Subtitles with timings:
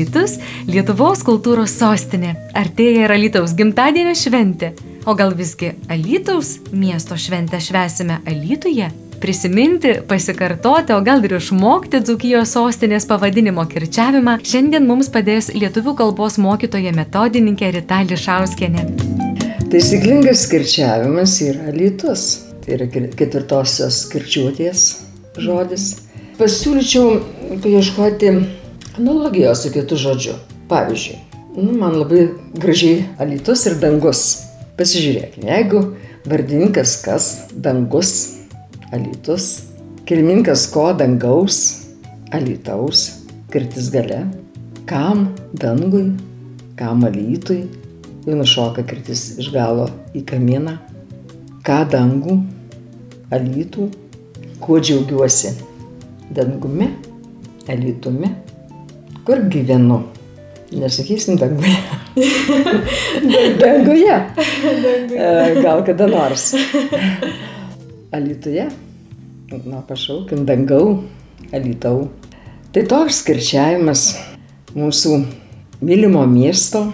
[0.00, 0.38] Alitus-
[0.72, 2.32] Lietuvos kultūros sostinė.
[2.56, 4.72] Artėja ir Alitaus gimtadienio šventė.
[5.04, 8.90] O gal visgi Alitaus miesto šventę švesime Alituje?
[9.20, 16.40] Prisiminti, pasikartoti, o gal ir išmokti Dzukijos sostinės pavadinimo kirčiavimą šiandien mums padės lietuvių kalbos
[16.40, 19.09] mokytoja metodininkė Rita Lišauskienė.
[19.70, 22.22] Taisyklingas kirčiavimas yra lytus.
[22.58, 24.80] Tai yra ketvirtosios kirčiuotės
[25.38, 25.84] žodis.
[26.40, 27.20] Pasiūlyčiau
[27.62, 28.32] paieškoti
[28.98, 30.34] analogijos su kitu žodžiu.
[30.72, 31.20] Pavyzdžiui,
[31.60, 32.24] nu, man labai
[32.58, 34.24] gražiai alytus ir dangus.
[34.80, 35.84] Pasižiūrėkime, jeigu
[36.26, 38.14] vardininkas kas, dangus,
[38.90, 39.68] alytus,
[40.10, 41.60] kilminkas ko, dangaus,
[42.34, 43.06] alytaus,
[43.54, 44.24] kirtis gale,
[44.90, 46.08] kam dangui,
[46.74, 47.68] kam alytui,
[48.26, 50.76] jau nušoka kirtis iš galo į kamieną,
[51.64, 52.36] ką dangų,
[53.32, 53.88] alytų,
[54.60, 55.54] kuo džiaugiuosi,
[56.36, 56.90] dangumi,
[57.70, 58.32] alytumi,
[59.24, 60.02] kur gyvenu.
[60.70, 61.74] Nesakysim danguje.
[63.62, 64.18] danguje.
[65.18, 65.30] E,
[65.62, 66.52] Gal kada nors.
[68.14, 68.68] Alytuje.
[69.66, 71.00] Na, pašaukim, dangau,
[71.50, 72.06] alytau.
[72.70, 74.04] Tai toks skirčiavimas
[74.78, 75.16] mūsų
[75.82, 76.84] mylimo miesto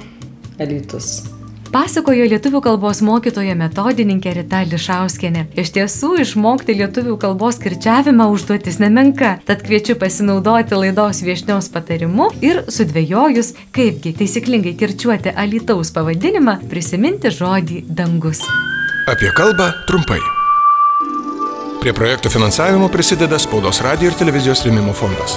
[0.60, 1.24] alytus.
[1.72, 5.46] Pasakojo lietuvių kalbos mokytoja metodininkė Rita Lišauskienė.
[5.58, 12.62] Iš tiesų, išmokti lietuvių kalbos kirčiavimą užduotis nemenka, tad kviečiu pasinaudoti laidos viešnios patarimu ir
[12.70, 18.46] sudvėjojus, kaipgi taisyklingai kirčiuoti Alitaus pavadinimą, prisiminti žodį dangus.
[19.10, 20.22] Apie kalbą trumpai.
[21.82, 25.36] Prie projektų finansavimo prisideda Spaudos radio ir televizijos rėmimo fondas.